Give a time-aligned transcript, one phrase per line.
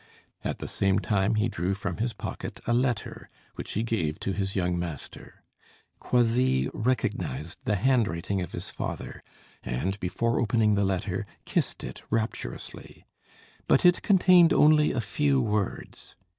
[0.43, 4.31] At the same time he drew from his pocket a letter, which he gave to
[4.31, 5.43] his young master.
[5.99, 9.21] Croisilles recognized the handwriting of his father,
[9.61, 13.05] and, before opening the letter, kissed it rapturously;
[13.67, 16.15] but it contained only a few words.